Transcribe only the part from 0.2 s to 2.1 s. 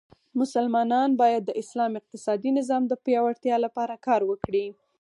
مسلمانان باید د اسلام